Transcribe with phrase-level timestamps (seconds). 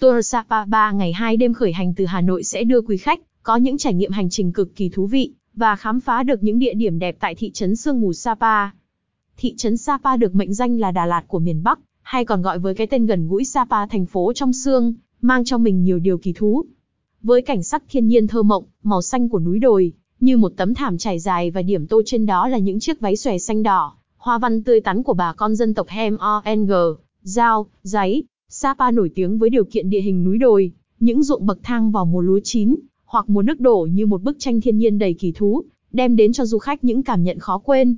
[0.00, 3.20] Tour Sapa 3 ngày 2 đêm khởi hành từ Hà Nội sẽ đưa quý khách
[3.42, 6.58] có những trải nghiệm hành trình cực kỳ thú vị và khám phá được những
[6.58, 8.70] địa điểm đẹp tại thị trấn Sương Mù Sapa.
[9.36, 12.58] Thị trấn Sapa được mệnh danh là Đà Lạt của miền Bắc, hay còn gọi
[12.58, 16.18] với cái tên gần gũi Sapa thành phố trong sương, mang trong mình nhiều điều
[16.18, 16.64] kỳ thú.
[17.22, 20.74] Với cảnh sắc thiên nhiên thơ mộng, màu xanh của núi đồi, như một tấm
[20.74, 23.96] thảm trải dài và điểm tô trên đó là những chiếc váy xòe xanh đỏ,
[24.16, 26.72] hoa văn tươi tắn của bà con dân tộc Hem ONG,
[27.22, 28.24] Giao, Giấy.
[28.48, 32.04] Sapa nổi tiếng với điều kiện địa hình núi đồi, những ruộng bậc thang vào
[32.04, 35.32] mùa lúa chín, hoặc mùa nước đổ như một bức tranh thiên nhiên đầy kỳ
[35.32, 37.96] thú, đem đến cho du khách những cảm nhận khó quên.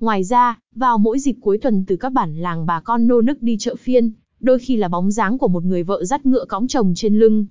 [0.00, 3.42] Ngoài ra, vào mỗi dịp cuối tuần từ các bản làng bà con nô nức
[3.42, 4.10] đi chợ phiên,
[4.40, 7.46] đôi khi là bóng dáng của một người vợ dắt ngựa cõng chồng trên lưng.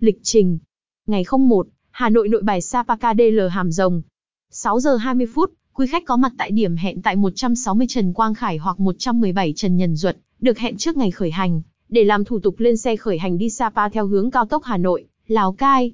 [0.00, 0.58] Lịch trình
[1.06, 4.02] Ngày 01, Hà Nội nội bài Sapa KDL Hàm Rồng.
[4.50, 8.34] 6 giờ 20 phút, quý khách có mặt tại điểm hẹn tại 160 Trần Quang
[8.34, 12.38] Khải hoặc 117 Trần Nhân Duật, được hẹn trước ngày khởi hành, để làm thủ
[12.38, 15.92] tục lên xe khởi hành đi Sapa theo hướng cao tốc Hà Nội, Lào Cai.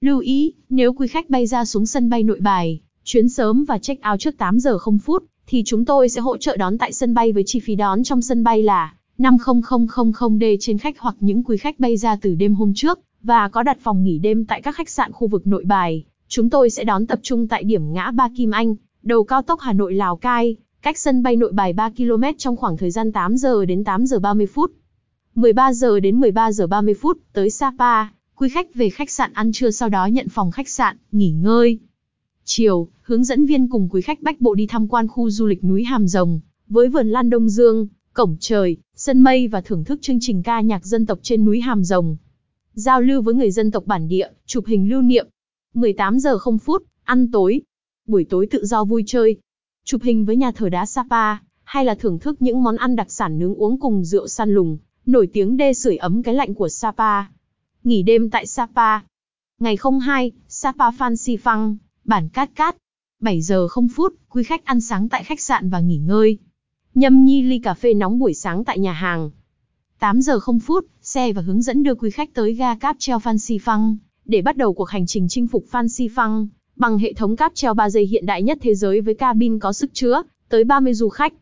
[0.00, 3.78] Lưu ý, nếu quý khách bay ra xuống sân bay nội bài, chuyến sớm và
[3.78, 6.92] check out trước 8 giờ 0 phút, thì chúng tôi sẽ hỗ trợ đón tại
[6.92, 11.44] sân bay với chi phí đón trong sân bay là 50000D trên khách hoặc những
[11.44, 14.62] quý khách bay ra từ đêm hôm trước và có đặt phòng nghỉ đêm tại
[14.62, 16.04] các khách sạn khu vực nội bài.
[16.28, 19.60] Chúng tôi sẽ đón tập trung tại điểm ngã ba Kim Anh, đầu cao tốc
[19.60, 23.12] Hà Nội Lào Cai, cách sân bay nội bài 3 km trong khoảng thời gian
[23.12, 24.72] 8 giờ đến 8 giờ 30 phút.
[25.34, 29.52] 13 giờ đến 13 giờ 30 phút tới Sapa, quý khách về khách sạn ăn
[29.52, 31.78] trưa sau đó nhận phòng khách sạn, nghỉ ngơi.
[32.44, 35.64] Chiều, hướng dẫn viên cùng quý khách bách bộ đi tham quan khu du lịch
[35.64, 39.98] núi Hàm Rồng, với vườn lan Đông Dương, cổng trời, sân mây và thưởng thức
[40.02, 42.16] chương trình ca nhạc dân tộc trên núi Hàm Rồng.
[42.74, 45.26] Giao lưu với người dân tộc bản địa, chụp hình lưu niệm.
[45.74, 47.60] 18 giờ 0 phút, ăn tối.
[48.06, 49.36] Buổi tối tự do vui chơi.
[49.84, 53.10] Chụp hình với nhà thờ đá Sapa, hay là thưởng thức những món ăn đặc
[53.10, 56.68] sản nướng uống cùng rượu săn lùng, nổi tiếng đê sưởi ấm cái lạnh của
[56.68, 57.24] Sapa.
[57.84, 59.00] Nghỉ đêm tại Sapa.
[59.58, 62.76] Ngày 02, Sapa Fancy Fun, bản Cát Cát.
[63.20, 66.38] 7 giờ 0 phút, quý khách ăn sáng tại khách sạn và nghỉ ngơi.
[66.94, 69.30] Nhâm nhi ly cà phê nóng buổi sáng tại nhà hàng.
[69.98, 73.18] 8 giờ 0 phút, xe và hướng dẫn đưa quý khách tới ga cáp treo
[73.18, 76.46] Fancy Fun, để bắt đầu cuộc hành trình chinh phục Fancy Fun,
[76.76, 79.72] bằng hệ thống cáp treo 3 giây hiện đại nhất thế giới với cabin có
[79.72, 81.34] sức chứa, tới 30 du khách.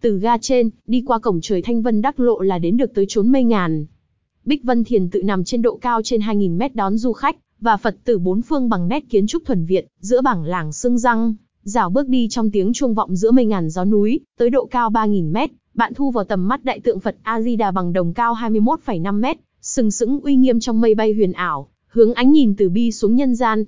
[0.00, 3.06] Từ ga trên, đi qua cổng trời Thanh Vân Đắc Lộ là đến được tới
[3.08, 3.86] chốn mây ngàn.
[4.44, 7.76] Bích Vân Thiền tự nằm trên độ cao trên 2.000 mét đón du khách, và
[7.76, 11.34] Phật tử bốn phương bằng nét kiến trúc thuần Việt, giữa bảng làng xương răng,
[11.62, 14.90] rào bước đi trong tiếng chuông vọng giữa mây ngàn gió núi, tới độ cao
[14.90, 19.20] 3.000 mét, bạn thu vào tầm mắt đại tượng Phật A-di-đà bằng đồng cao 21,5
[19.20, 22.92] mét, sừng sững uy nghiêm trong mây bay huyền ảo, hướng ánh nhìn từ bi
[22.92, 23.64] xuống nhân gian.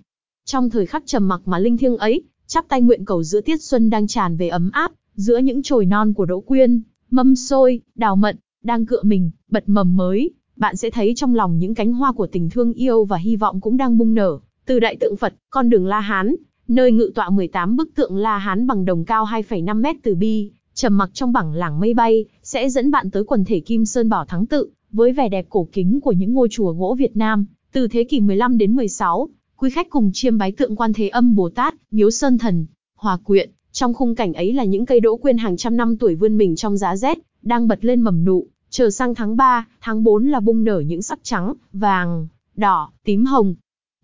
[0.50, 3.62] Trong thời khắc trầm mặc mà linh thiêng ấy, chắp tay nguyện cầu giữa tiết
[3.62, 7.80] xuân đang tràn về ấm áp, giữa những chồi non của đỗ quyên, mâm xôi,
[7.94, 11.92] đào mận, đang cựa mình, bật mầm mới, bạn sẽ thấy trong lòng những cánh
[11.92, 14.38] hoa của tình thương yêu và hy vọng cũng đang bung nở.
[14.66, 16.34] Từ đại tượng Phật, con đường La Hán,
[16.68, 20.50] nơi ngự tọa 18 bức tượng La Hán bằng đồng cao 2,5 mét từ bi,
[20.74, 24.08] trầm mặc trong bảng làng mây bay, sẽ dẫn bạn tới quần thể Kim Sơn
[24.08, 27.46] Bảo Thắng Tự, với vẻ đẹp cổ kính của những ngôi chùa gỗ Việt Nam,
[27.72, 29.28] từ thế kỷ 15 đến 16.
[29.60, 33.18] Quý khách cùng chiêm bái tượng Quan Thế Âm Bồ Tát, Miếu Sơn Thần, Hòa
[33.24, 33.50] Quyện.
[33.72, 36.56] Trong khung cảnh ấy là những cây đỗ quyên hàng trăm năm tuổi vươn mình
[36.56, 40.40] trong giá rét, đang bật lên mầm nụ, chờ sang tháng 3, tháng 4 là
[40.40, 43.54] bung nở những sắc trắng, vàng, đỏ, tím hồng.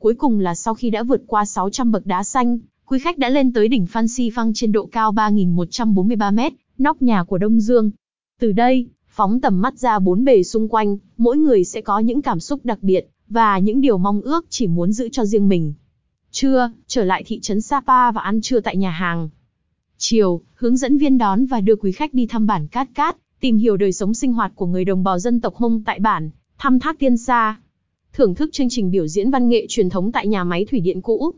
[0.01, 3.29] Cuối cùng là sau khi đã vượt qua 600 bậc đá xanh, quý khách đã
[3.29, 7.61] lên tới đỉnh Phan Xi Phăng trên độ cao 3.143 mét, nóc nhà của Đông
[7.61, 7.91] Dương.
[8.41, 12.23] Từ đây, phóng tầm mắt ra bốn bề xung quanh, mỗi người sẽ có những
[12.23, 15.75] cảm xúc đặc biệt, và những điều mong ước chỉ muốn giữ cho riêng mình.
[16.31, 19.29] Trưa, trở lại thị trấn Sapa và ăn trưa tại nhà hàng.
[19.99, 23.57] Chiều, hướng dẫn viên đón và đưa quý khách đi thăm bản Cát Cát, tìm
[23.57, 26.81] hiểu đời sống sinh hoạt của người đồng bào dân tộc Hông tại bản, thăm
[26.81, 27.57] thác tiên sa.
[28.13, 31.01] Thưởng thức chương trình biểu diễn văn nghệ truyền thống tại nhà máy thủy điện
[31.03, 31.35] cũ.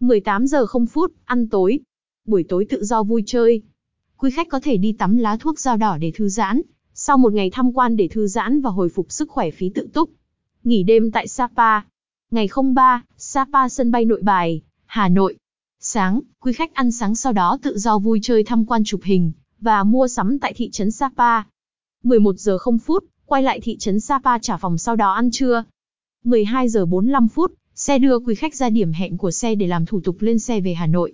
[0.00, 1.80] 18 giờ 0 phút, ăn tối.
[2.26, 3.62] Buổi tối tự do vui chơi.
[4.16, 6.60] Quý khách có thể đi tắm lá thuốc dao đỏ để thư giãn,
[6.94, 9.88] sau một ngày tham quan để thư giãn và hồi phục sức khỏe phí tự
[9.92, 10.10] túc.
[10.64, 11.80] Nghỉ đêm tại Sapa.
[12.30, 15.36] Ngày 03, Sapa sân bay nội bài, Hà Nội.
[15.80, 19.32] Sáng, quý khách ăn sáng sau đó tự do vui chơi tham quan chụp hình,
[19.60, 21.42] và mua sắm tại thị trấn Sapa.
[22.02, 25.64] 11 giờ 0 phút, quay lại thị trấn Sapa trả phòng sau đó ăn trưa.
[26.24, 29.86] 12 giờ 45 phút, xe đưa quý khách ra điểm hẹn của xe để làm
[29.86, 31.12] thủ tục lên xe về Hà Nội.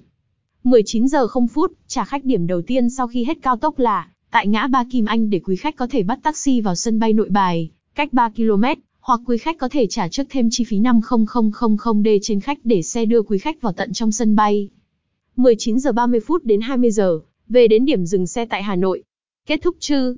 [0.65, 4.09] 19 giờ 0 phút, trả khách điểm đầu tiên sau khi hết cao tốc là
[4.31, 7.13] tại ngã ba Kim Anh để quý khách có thể bắt taxi vào sân bay
[7.13, 8.65] Nội Bài, cách 3 km,
[9.01, 13.05] hoặc quý khách có thể trả trước thêm chi phí 50000D trên khách để xe
[13.05, 14.69] đưa quý khách vào tận trong sân bay.
[15.37, 19.03] 19 giờ 30 phút đến 20 giờ, về đến điểm dừng xe tại Hà Nội.
[19.47, 20.17] Kết thúc chư.